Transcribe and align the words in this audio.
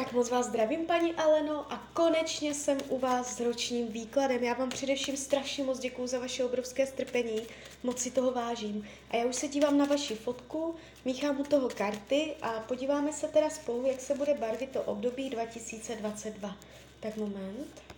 Tak 0.00 0.12
moc 0.12 0.30
vás 0.30 0.46
zdravím, 0.46 0.86
paní 0.86 1.14
Aleno, 1.14 1.72
a 1.72 1.76
konečně 1.92 2.54
jsem 2.54 2.78
u 2.88 2.98
vás 2.98 3.36
s 3.36 3.40
ročním 3.40 3.88
výkladem. 3.88 4.44
Já 4.44 4.54
vám 4.54 4.68
především 4.68 5.16
strašně 5.16 5.64
moc 5.64 5.78
děkuju 5.78 6.06
za 6.06 6.18
vaše 6.18 6.44
obrovské 6.44 6.86
strpení, 6.86 7.42
moc 7.82 7.98
si 7.98 8.10
toho 8.10 8.32
vážím. 8.32 8.88
A 9.10 9.16
já 9.16 9.24
už 9.24 9.36
se 9.36 9.48
dívám 9.48 9.78
na 9.78 9.84
vaši 9.84 10.14
fotku, 10.14 10.74
míchám 11.04 11.40
u 11.40 11.44
toho 11.44 11.68
karty 11.68 12.34
a 12.42 12.50
podíváme 12.50 13.12
se 13.12 13.28
teda 13.28 13.50
spolu, 13.50 13.86
jak 13.86 14.00
se 14.00 14.14
bude 14.14 14.34
barvit 14.34 14.70
to 14.70 14.82
období 14.82 15.30
2022. 15.30 16.56
Tak 17.00 17.16
moment. 17.16 17.89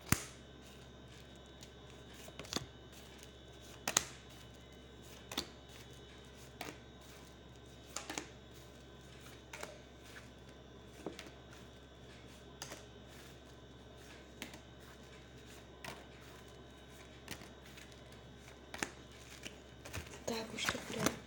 To 20.43 20.79
bude. 20.89 21.23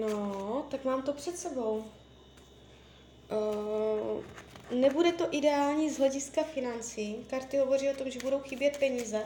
No, 0.00 0.66
tak 0.70 0.84
mám 0.84 1.02
to 1.02 1.12
před 1.12 1.38
sebou. 1.38 1.84
Uh, 3.30 4.24
nebude 4.70 5.12
to 5.12 5.28
ideální 5.30 5.90
z 5.90 5.98
hlediska 5.98 6.42
financí. 6.42 7.16
Karty 7.30 7.56
hovoří 7.58 7.88
o 7.88 7.94
tom, 7.94 8.10
že 8.10 8.18
budou 8.18 8.40
chybět 8.40 8.76
peníze. 8.78 9.22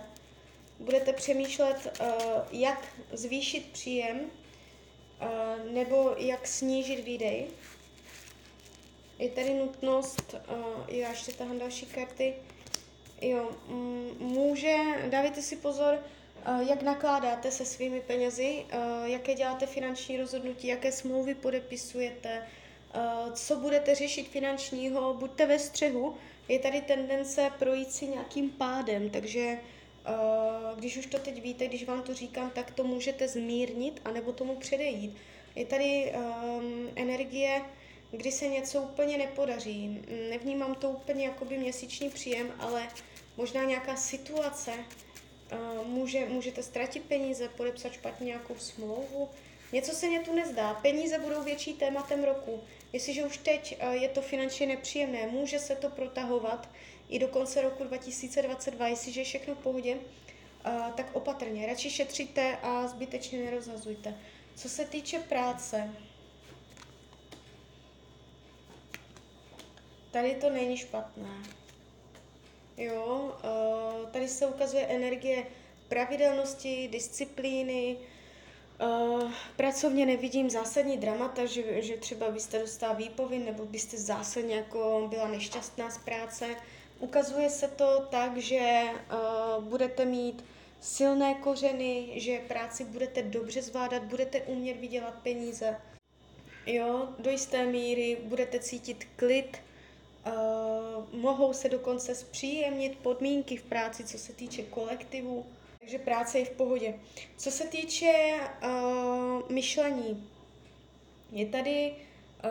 Budete 0.78 1.12
přemýšlet, 1.12 2.00
uh, 2.00 2.06
jak 2.50 2.84
zvýšit 3.12 3.72
příjem 3.72 4.20
uh, 4.20 5.72
nebo 5.72 6.14
jak 6.18 6.46
snížit 6.46 7.04
výdej. 7.04 7.46
Je 9.18 9.28
tady 9.28 9.54
nutnost, 9.54 10.34
uh, 10.34 10.84
já 10.88 11.10
ještě 11.10 11.32
tahám 11.32 11.58
další 11.58 11.86
karty, 11.86 12.34
jo, 13.22 13.50
může, 14.18 14.76
dávejte 15.10 15.42
si 15.42 15.56
pozor, 15.56 15.98
uh, 16.48 16.68
jak 16.68 16.82
nakládáte 16.82 17.50
se 17.50 17.64
svými 17.64 18.00
penězi, 18.00 18.64
uh, 18.74 19.04
jaké 19.04 19.34
děláte 19.34 19.66
finanční 19.66 20.16
rozhodnutí, 20.16 20.66
jaké 20.66 20.92
smlouvy 20.92 21.34
podepisujete, 21.34 22.46
co 23.34 23.56
budete 23.56 23.94
řešit 23.94 24.28
finančního, 24.28 25.14
buďte 25.14 25.46
ve 25.46 25.58
střehu, 25.58 26.14
je 26.48 26.58
tady 26.58 26.80
tendence 26.80 27.50
projít 27.58 27.92
si 27.92 28.06
nějakým 28.06 28.50
pádem, 28.50 29.10
takže 29.10 29.58
když 30.76 30.96
už 30.96 31.06
to 31.06 31.18
teď 31.18 31.42
víte, 31.42 31.66
když 31.66 31.84
vám 31.84 32.02
to 32.02 32.14
říkám, 32.14 32.50
tak 32.50 32.70
to 32.70 32.84
můžete 32.84 33.28
zmírnit, 33.28 34.00
anebo 34.04 34.32
tomu 34.32 34.56
předejít. 34.56 35.16
Je 35.56 35.66
tady 35.66 36.12
um, 36.14 36.88
energie, 36.96 37.62
kdy 38.10 38.32
se 38.32 38.48
něco 38.48 38.82
úplně 38.82 39.18
nepodaří. 39.18 40.02
Nevnímám 40.30 40.74
to 40.74 40.90
úplně 40.90 41.24
jako 41.24 41.44
by 41.44 41.58
měsíční 41.58 42.10
příjem, 42.10 42.52
ale 42.58 42.88
možná 43.36 43.64
nějaká 43.64 43.96
situace, 43.96 44.72
uh, 44.72 45.86
může, 45.86 46.26
můžete 46.26 46.62
ztratit 46.62 47.02
peníze, 47.02 47.48
podepsat 47.48 47.92
špatně 47.92 48.26
nějakou 48.26 48.56
smlouvu. 48.58 49.28
Něco 49.72 49.92
se 49.92 50.08
mě 50.08 50.20
tu 50.20 50.34
nezdá. 50.34 50.74
Peníze 50.74 51.18
budou 51.18 51.42
větší 51.42 51.74
tématem 51.74 52.24
roku. 52.24 52.60
Jestliže 52.92 53.24
už 53.24 53.36
teď 53.36 53.78
uh, 53.82 53.92
je 53.92 54.08
to 54.08 54.22
finančně 54.22 54.66
nepříjemné, 54.66 55.26
může 55.26 55.58
se 55.58 55.76
to 55.76 55.90
protahovat 55.90 56.68
i 57.08 57.18
do 57.18 57.28
konce 57.28 57.62
roku 57.62 57.84
2022, 57.84 58.88
jestliže 58.88 59.20
je 59.20 59.24
všechno 59.24 59.54
v 59.54 59.58
pohodě, 59.58 59.94
uh, 59.94 60.90
tak 60.90 61.06
opatrně. 61.12 61.66
Radši 61.66 61.90
šetřite 61.90 62.56
a 62.62 62.86
zbytečně 62.86 63.44
nerozhazujte. 63.44 64.14
Co 64.54 64.68
se 64.68 64.84
týče 64.84 65.18
práce, 65.18 65.90
Tady 70.16 70.34
to 70.34 70.50
není 70.50 70.76
špatné. 70.76 71.28
Jo, 72.76 73.34
uh, 73.44 74.08
tady 74.10 74.28
se 74.28 74.46
ukazuje 74.46 74.86
energie 74.86 75.46
pravidelnosti, 75.88 76.88
disciplíny. 76.92 77.96
Uh, 78.80 79.32
pracovně 79.56 80.06
nevidím 80.06 80.50
zásadní 80.50 80.98
dramata, 80.98 81.46
že, 81.46 81.82
že 81.82 81.96
třeba 81.96 82.30
byste 82.30 82.58
dostala 82.58 82.92
výpovin 82.92 83.44
nebo 83.44 83.66
byste 83.66 83.98
zásadně 83.98 84.56
jako 84.56 85.06
byla 85.10 85.28
nešťastná 85.28 85.90
z 85.90 85.98
práce. 85.98 86.46
Ukazuje 86.98 87.50
se 87.50 87.68
to 87.68 88.06
tak, 88.10 88.36
že 88.36 88.82
uh, 88.88 89.64
budete 89.64 90.04
mít 90.04 90.44
silné 90.80 91.34
kořeny, 91.34 92.12
že 92.14 92.38
práci 92.38 92.84
budete 92.84 93.22
dobře 93.22 93.62
zvládat, 93.62 94.02
budete 94.02 94.40
umět 94.40 94.74
vydělat 94.74 95.14
peníze. 95.22 95.76
Jo, 96.66 97.08
do 97.18 97.30
jisté 97.30 97.66
míry 97.66 98.18
budete 98.24 98.58
cítit 98.58 99.08
klid, 99.16 99.56
Uh, 100.26 101.20
mohou 101.20 101.52
se 101.52 101.68
dokonce 101.68 102.14
zpříjemnit 102.14 102.98
podmínky 102.98 103.56
v 103.56 103.62
práci, 103.62 104.04
co 104.04 104.18
se 104.18 104.32
týče 104.32 104.62
kolektivu, 104.62 105.46
takže 105.80 105.98
práce 105.98 106.38
je 106.38 106.44
v 106.44 106.50
pohodě. 106.50 106.94
Co 107.36 107.50
se 107.50 107.64
týče 107.64 108.34
uh, 108.64 109.50
myšlení, 109.52 110.30
je 111.32 111.46
tady 111.46 111.92
uh, 112.44 112.50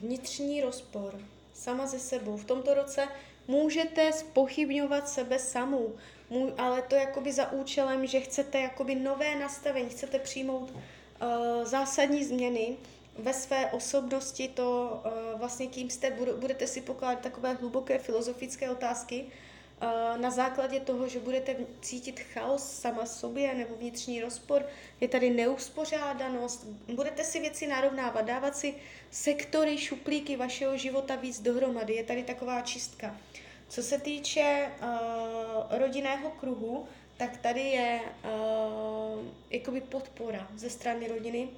vnitřní 0.00 0.60
rozpor 0.60 1.20
sama 1.54 1.86
ze 1.86 1.98
sebou. 1.98 2.36
V 2.36 2.44
tomto 2.44 2.74
roce 2.74 3.08
můžete 3.48 4.12
spochybňovat 4.12 5.08
sebe 5.08 5.38
samou, 5.38 5.94
ale 6.58 6.82
to 6.82 6.94
jakoby 6.94 7.32
za 7.32 7.52
účelem, 7.52 8.06
že 8.06 8.20
chcete 8.20 8.60
jakoby 8.60 8.94
nové 8.94 9.38
nastavení, 9.38 9.88
chcete 9.88 10.18
přijmout 10.18 10.70
uh, 10.70 11.64
zásadní 11.64 12.24
změny, 12.24 12.76
ve 13.18 13.32
své 13.32 13.66
osobnosti 13.66 14.48
to 14.48 15.00
uh, 15.04 15.38
vlastně 15.38 15.66
kým 15.66 15.90
jste, 15.90 16.10
budete 16.36 16.66
si 16.66 16.80
pokládat 16.80 17.20
takové 17.20 17.52
hluboké 17.54 17.98
filozofické 17.98 18.70
otázky 18.70 19.24
uh, 19.24 20.20
na 20.20 20.30
základě 20.30 20.80
toho, 20.80 21.08
že 21.08 21.20
budete 21.20 21.56
cítit 21.80 22.20
chaos 22.20 22.72
sama 22.72 23.06
sobě 23.06 23.54
nebo 23.54 23.74
vnitřní 23.74 24.20
rozpor, 24.20 24.66
je 25.00 25.08
tady 25.08 25.30
neuspořádanost, 25.30 26.66
budete 26.94 27.24
si 27.24 27.40
věci 27.40 27.66
narovnávat, 27.66 28.24
dávat 28.24 28.56
si 28.56 28.74
sektory, 29.10 29.78
šuplíky 29.78 30.36
vašeho 30.36 30.76
života 30.76 31.16
víc 31.16 31.40
dohromady, 31.40 31.94
je 31.94 32.04
tady 32.04 32.22
taková 32.22 32.60
čistka. 32.60 33.16
Co 33.68 33.82
se 33.82 33.98
týče 33.98 34.72
uh, 34.82 35.78
rodinného 35.78 36.30
kruhu, 36.30 36.86
tak 37.16 37.36
tady 37.36 37.60
je 37.60 38.00
uh, 38.00 39.24
jakoby 39.50 39.80
podpora 39.80 40.48
ze 40.56 40.70
strany 40.70 41.08
rodiny, 41.08 41.48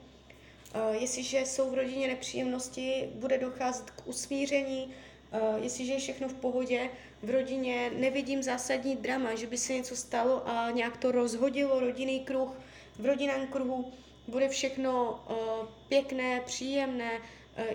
jestliže 0.91 1.41
jsou 1.41 1.71
v 1.71 1.75
rodině 1.75 2.09
nepříjemnosti, 2.09 3.09
bude 3.15 3.39
docházet 3.39 3.91
k 3.91 4.07
usmíření, 4.07 4.95
uh, 5.33 5.63
jestliže 5.63 5.93
je 5.93 5.99
všechno 5.99 6.29
v 6.29 6.35
pohodě, 6.35 6.91
v 7.23 7.31
rodině 7.31 7.91
nevidím 7.97 8.43
zásadní 8.43 8.97
drama, 8.97 9.35
že 9.35 9.47
by 9.47 9.59
se 9.59 9.73
něco 9.73 9.97
stalo 9.97 10.49
a 10.49 10.71
nějak 10.71 10.97
to 10.97 11.13
rozhodilo 11.13 11.81
rodinný 11.81 12.21
kruh. 12.21 12.61
V 12.99 13.07
rodinném 13.07 13.47
kruhu 13.47 13.93
bude 14.29 14.49
všechno 14.49 15.11
uh, 15.11 15.69
pěkné, 15.89 16.41
příjemné, 16.41 17.21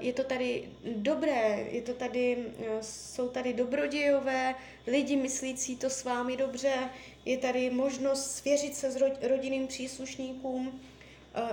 je 0.02 0.14
to 0.14 0.24
tady 0.24 0.70
dobré, 0.96 1.68
je 1.72 1.82
to 1.82 1.94
tady, 1.94 2.46
jsou 2.82 3.30
tady 3.30 3.54
dobrodějové, 3.54 4.56
lidi 4.88 5.16
myslící 5.16 5.76
to 5.76 5.90
s 5.90 6.04
vámi 6.04 6.38
dobře, 6.38 6.90
je 7.26 7.38
tady 7.38 7.70
možnost 7.70 8.32
svěřit 8.32 8.76
se 8.76 8.92
s 8.92 9.02
rodinným 9.22 9.68
příslušníkům, 9.68 10.80
Eh, 10.80 10.97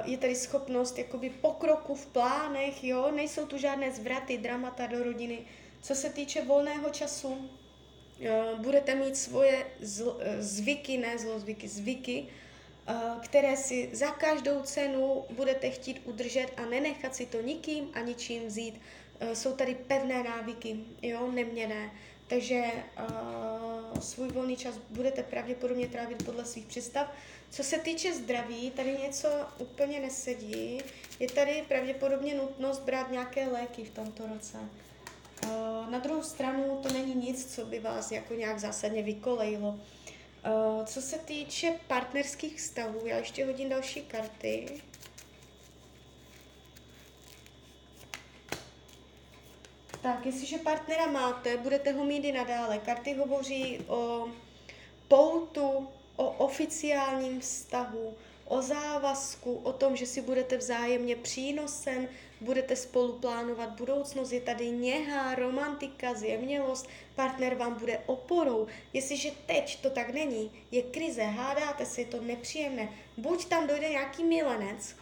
je 0.04 0.18
tady 0.18 0.34
schopnost 0.34 0.98
jakoby 0.98 1.30
pokroku 1.30 1.94
v 1.94 2.06
plánech, 2.06 2.84
jo, 2.84 3.10
nejsou 3.10 3.46
tu 3.46 3.58
žádné 3.58 3.92
zvraty, 3.92 4.38
dramata 4.38 4.86
do 4.86 5.04
rodiny. 5.04 5.38
Co 5.82 5.94
se 5.94 6.10
týče 6.10 6.44
volného 6.44 6.90
času, 6.90 7.50
eh, 8.20 8.42
budete 8.58 8.94
mít 8.94 9.16
svoje 9.16 9.66
zl, 9.80 10.16
eh, 10.20 10.42
zvyky, 10.42 10.98
ne 10.98 11.18
zlozvyky, 11.18 11.68
zvyky, 11.68 12.26
které 13.22 13.56
si 13.56 13.90
za 13.92 14.10
každou 14.10 14.62
cenu 14.62 15.24
budete 15.30 15.70
chtít 15.70 16.02
udržet 16.04 16.46
a 16.56 16.66
nenechat 16.66 17.14
si 17.14 17.26
to 17.26 17.40
nikým 17.40 17.88
a 17.94 18.00
ničím 18.00 18.46
vzít. 18.46 18.80
Jsou 19.32 19.56
tady 19.56 19.74
pevné 19.74 20.22
návyky, 20.22 20.76
jo, 21.02 21.30
neměné. 21.32 21.90
Takže 22.26 22.62
uh, 22.64 24.00
svůj 24.00 24.28
volný 24.28 24.56
čas 24.56 24.74
budete 24.90 25.22
pravděpodobně 25.22 25.88
trávit 25.88 26.24
podle 26.24 26.44
svých 26.44 26.66
představ. 26.66 27.12
Co 27.50 27.64
se 27.64 27.78
týče 27.78 28.14
zdraví, 28.14 28.70
tady 28.70 28.98
něco 29.02 29.28
úplně 29.58 30.00
nesedí. 30.00 30.80
Je 31.20 31.28
tady 31.28 31.64
pravděpodobně 31.68 32.34
nutnost 32.34 32.78
brát 32.78 33.10
nějaké 33.10 33.48
léky 33.48 33.84
v 33.84 33.90
tomto 33.90 34.26
roce. 34.26 34.58
Uh, 35.44 35.90
na 35.90 35.98
druhou 35.98 36.22
stranu 36.22 36.80
to 36.82 36.92
není 36.92 37.14
nic, 37.14 37.54
co 37.54 37.66
by 37.66 37.78
vás 37.78 38.12
jako 38.12 38.34
nějak 38.34 38.58
zásadně 38.58 39.02
vykolejilo. 39.02 39.68
Uh, 39.68 40.84
co 40.84 41.02
se 41.02 41.18
týče 41.18 41.74
partnerských 41.86 42.56
vztahů, 42.56 43.06
já 43.06 43.16
ještě 43.16 43.46
hodím 43.46 43.68
další 43.68 44.02
karty. 44.02 44.66
Tak, 50.04 50.26
jestliže 50.26 50.58
partnera 50.58 51.06
máte, 51.06 51.56
budete 51.56 51.92
ho 51.92 52.04
mít 52.04 52.24
i 52.24 52.32
nadále. 52.32 52.78
Karty 52.78 53.14
hovoří 53.14 53.78
o 53.88 54.28
poutu, 55.08 55.88
o 56.16 56.30
oficiálním 56.30 57.40
vztahu, 57.40 58.14
o 58.44 58.62
závazku, 58.62 59.60
o 59.62 59.72
tom, 59.72 59.96
že 59.96 60.06
si 60.06 60.22
budete 60.22 60.56
vzájemně 60.56 61.16
přínosem, 61.16 62.08
budete 62.40 62.76
spolu 62.76 63.12
plánovat 63.12 63.70
budoucnost, 63.70 64.32
je 64.32 64.40
tady 64.40 64.70
něha, 64.70 65.34
romantika, 65.34 66.14
zjemnělost, 66.14 66.88
partner 67.14 67.54
vám 67.54 67.74
bude 67.74 67.98
oporou. 68.06 68.66
Jestliže 68.92 69.30
teď 69.46 69.82
to 69.82 69.90
tak 69.90 70.14
není, 70.14 70.50
je 70.70 70.82
krize, 70.82 71.22
hádáte 71.22 71.86
si, 71.86 72.00
je 72.00 72.06
to 72.06 72.20
nepříjemné, 72.20 72.88
buď 73.16 73.44
tam 73.44 73.66
dojde 73.66 73.88
nějaký 73.88 74.24
milenec, 74.24 74.96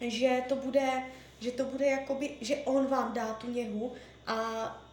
že 0.00 0.42
to 0.48 0.56
bude, 0.56 1.02
že 1.40 1.50
to 1.50 1.64
bude 1.64 1.86
jakoby, 1.86 2.30
že 2.40 2.56
on 2.56 2.86
vám 2.86 3.12
dá 3.12 3.32
tu 3.32 3.50
něhu, 3.50 3.92
a 4.26 4.36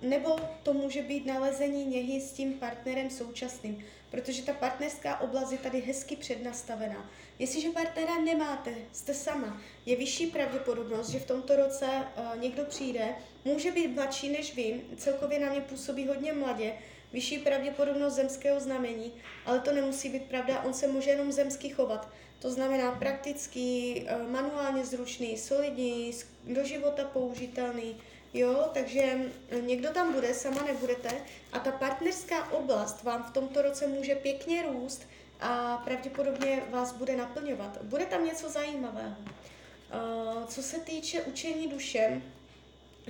nebo 0.02 0.36
to 0.64 0.74
může 0.74 1.02
být 1.02 1.26
nalezení 1.26 1.86
něhy 1.86 2.22
s 2.22 2.32
tím 2.32 2.54
partnerem 2.54 3.10
současným, 3.10 3.86
protože 4.12 4.44
ta 4.44 4.54
partnerská 4.54 5.20
oblast 5.20 5.52
je 5.52 5.58
tady 5.58 5.82
hezky 5.82 6.16
přednastavená. 6.16 7.10
Jestliže 7.40 7.70
partnera 7.70 8.22
nemáte, 8.22 8.74
jste 8.92 9.14
sama, 9.14 9.62
je 9.86 9.96
vyšší 9.96 10.28
pravděpodobnost, 10.28 11.10
že 11.10 11.20
v 11.20 11.26
tomto 11.26 11.56
roce 11.56 11.86
uh, 11.86 12.42
někdo 12.42 12.66
přijde, 12.66 13.16
může 13.46 13.72
být 13.72 13.88
mladší 13.88 14.30
než 14.30 14.56
vy, 14.56 14.82
celkově 14.98 15.40
na 15.40 15.50
mě 15.50 15.62
působí 15.62 16.08
hodně 16.08 16.34
mladě, 16.34 16.74
vyšší 17.14 17.38
pravděpodobnost 17.38 18.14
zemského 18.14 18.60
znamení, 18.60 19.14
ale 19.46 19.60
to 19.60 19.72
nemusí 19.72 20.10
být 20.10 20.24
pravda, 20.24 20.64
on 20.64 20.74
se 20.74 20.88
může 20.88 21.10
jenom 21.10 21.32
zemsky 21.32 21.70
chovat. 21.70 22.10
To 22.44 22.52
znamená 22.52 22.92
praktický, 22.92 24.02
uh, 24.04 24.30
manuálně 24.30 24.86
zručný, 24.86 25.38
solidní, 25.38 26.12
do 26.44 26.64
života 26.64 27.04
použitelný, 27.04 27.96
Jo, 28.34 28.70
takže 28.74 29.20
někdo 29.62 29.90
tam 29.90 30.14
bude, 30.14 30.34
sama 30.34 30.64
nebudete 30.64 31.12
a 31.52 31.60
ta 31.60 31.72
partnerská 31.72 32.52
oblast 32.52 33.04
vám 33.04 33.24
v 33.24 33.32
tomto 33.32 33.62
roce 33.62 33.88
může 33.88 34.16
pěkně 34.16 34.64
růst 34.64 35.08
a 35.40 35.78
pravděpodobně 35.78 36.64
vás 36.70 36.94
bude 36.94 37.16
naplňovat. 37.16 37.84
Bude 37.84 38.06
tam 38.06 38.26
něco 38.26 38.50
zajímavého. 38.50 39.16
Uh, 39.20 40.46
co 40.46 40.64
se 40.64 40.80
týče 40.80 41.22
učení 41.22 41.68
duše, 41.68 42.22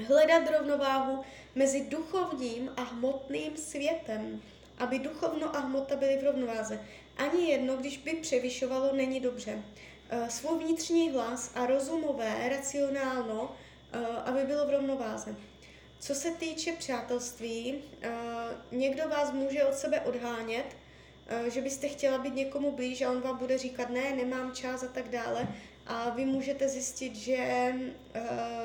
hledat 0.07 0.44
rovnováhu 0.57 1.24
mezi 1.56 1.85
duchovním 1.89 2.71
a 2.77 2.81
hmotným 2.81 3.57
světem, 3.57 4.41
aby 4.77 4.99
duchovno 4.99 5.55
a 5.55 5.59
hmota 5.59 5.95
byly 5.95 6.17
v 6.17 6.23
rovnováze. 6.23 6.79
Ani 7.17 7.51
jedno, 7.51 7.77
když 7.77 7.97
by 7.97 8.11
převyšovalo, 8.11 8.95
není 8.95 9.19
dobře. 9.19 9.63
Uh, 10.13 10.27
svůj 10.27 10.63
vnitřní 10.63 11.11
hlas 11.11 11.51
a 11.55 11.65
rozumové, 11.65 12.49
racionálno 12.49 13.55
Eh, 13.93 14.05
aby 14.25 14.43
bylo 14.43 14.67
v 14.67 14.69
rovnováze. 14.69 15.35
Co 15.99 16.15
se 16.15 16.31
týče 16.31 16.71
přátelství, 16.71 17.75
eh, 18.01 18.11
někdo 18.71 19.09
vás 19.09 19.31
může 19.31 19.63
od 19.63 19.73
sebe 19.73 20.01
odhánět, 20.01 20.65
eh, 21.27 21.49
že 21.49 21.61
byste 21.61 21.87
chtěla 21.87 22.17
být 22.17 22.35
někomu 22.35 22.71
blíž 22.71 23.01
a 23.01 23.11
on 23.11 23.21
vám 23.21 23.37
bude 23.37 23.57
říkat 23.57 23.89
ne, 23.89 24.15
nemám 24.15 24.55
čas 24.55 24.83
a 24.83 24.87
tak 24.87 25.09
dále. 25.09 25.47
A 25.87 26.09
vy 26.09 26.25
můžete 26.25 26.69
zjistit, 26.69 27.15
že 27.15 27.73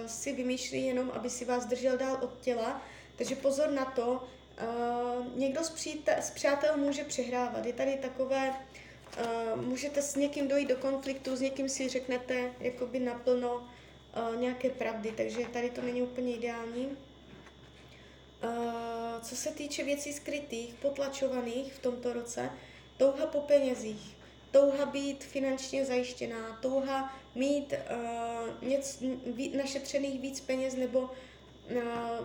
si 0.07 0.33
vymýšlí 0.33 0.87
jenom, 0.87 1.11
aby 1.15 1.31
si 1.31 1.45
vás 1.45 1.67
držel 1.67 1.99
dál 1.99 2.19
od 2.23 2.41
těla. 2.41 2.83
Takže 3.17 3.37
pozor 3.37 3.71
na 3.71 3.85
to, 3.85 4.29
někdo 5.35 5.65
z, 5.65 5.71
přítel, 5.71 6.15
z 6.21 6.31
přátel 6.31 6.77
může 6.77 7.05
přehrávat. 7.05 7.67
Je 7.67 7.73
tady 7.73 7.97
takové, 7.97 8.53
můžete 9.57 10.03
s 10.03 10.17
někým 10.17 10.49
dojít 10.49 10.69
do 10.69 10.77
konfliktu, 10.77 11.37
s 11.37 11.41
někým 11.41 11.69
si 11.69 11.89
řeknete 11.89 12.53
jakoby 12.61 12.99
naplno, 12.99 13.55
uh, 13.55 14.41
nějaké 14.41 14.71
pravdy, 14.71 15.13
takže 15.17 15.39
tady 15.53 15.71
to 15.71 15.83
není 15.83 16.03
úplně 16.03 16.35
ideální. 16.35 16.87
Uh, 16.87 16.93
co 19.23 19.37
se 19.37 19.51
týče 19.51 19.85
věcí 19.85 20.13
skrytých, 20.13 20.75
potlačovaných 20.75 21.73
v 21.73 21.79
tomto 21.79 22.13
roce, 22.13 22.51
touha 22.97 23.27
po 23.27 23.41
penězích, 23.41 24.17
touha 24.51 24.87
být 24.87 25.25
finančně 25.25 25.85
zajištěná, 25.85 26.59
touha 26.63 27.19
mít 27.35 27.73
uh, 27.73 28.69
něco, 28.69 29.05
našetřených 29.57 30.21
víc 30.21 30.41
peněz 30.41 30.75
nebo 30.75 31.01
uh, 31.01 31.09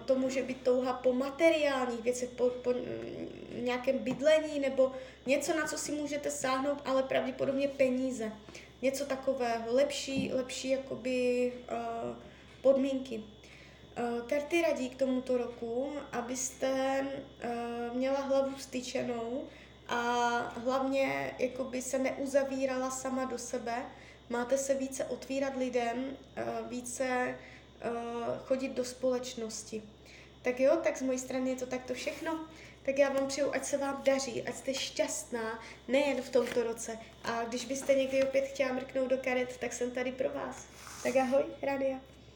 to 0.06 0.16
může 0.16 0.44
být 0.44 0.62
touha 0.62 0.94
po 0.94 1.14
materiálních 1.14 2.02
věcech, 2.02 2.30
po, 2.30 2.50
po 2.50 2.74
nějakém 3.56 3.98
bydlení 3.98 4.60
nebo 4.60 4.92
něco, 5.26 5.58
na 5.58 5.68
co 5.68 5.78
si 5.78 5.92
můžete 5.92 6.32
sáhnout, 6.32 6.82
ale 6.86 7.04
pravděpodobně 7.04 7.68
peníze 7.68 8.32
něco 8.82 9.06
takového, 9.06 9.74
lepší, 9.74 10.34
lepší 10.34 10.70
jakoby 10.70 11.52
uh, 11.72 12.16
podmínky. 12.62 13.18
Uh, 13.18 14.28
karty 14.28 14.62
radí 14.62 14.90
k 14.90 14.98
tomuto 14.98 15.38
roku, 15.38 15.94
abyste 16.12 17.02
uh, 17.06 17.98
měla 17.98 18.20
hlavu 18.20 18.58
styčenou 18.58 19.44
a 19.88 20.00
hlavně 20.66 21.36
jakoby 21.40 21.82
se 21.82 22.00
neuzavírala 22.00 22.92
sama 22.92 23.26
do 23.26 23.38
sebe. 23.38 23.86
Máte 24.30 24.58
se 24.58 24.76
více 24.76 25.06
otvírat 25.06 25.56
lidem, 25.58 26.06
uh, 26.08 26.70
více 26.70 27.38
chodit 28.46 28.70
do 28.70 28.86
společnosti. 28.86 29.84
Tak 30.42 30.60
jo, 30.60 30.78
tak 30.84 30.98
z 30.98 31.02
mojí 31.02 31.20
strany 31.20 31.50
je 31.50 31.56
to 31.56 31.66
takto 31.66 31.94
všechno. 31.94 32.40
Tak 32.86 32.98
já 32.98 33.10
vám 33.10 33.28
přeju, 33.28 33.52
ať 33.54 33.66
se 33.66 33.78
vám 33.78 34.02
daří, 34.06 34.44
ať 34.44 34.56
jste 34.56 34.74
šťastná, 34.74 35.60
nejen 35.88 36.22
v 36.22 36.30
tomto 36.30 36.64
roce. 36.64 36.98
A 37.24 37.44
když 37.44 37.66
byste 37.66 37.96
někdy 37.96 38.24
opět 38.24 38.46
chtěla 38.48 38.74
mrknout 38.74 39.10
do 39.10 39.18
karet, 39.18 39.58
tak 39.58 39.74
jsem 39.74 39.92
tady 39.92 40.12
pro 40.12 40.30
vás. 40.30 40.66
Tak 41.04 41.16
ahoj, 41.16 41.44
Radia. 41.62 42.13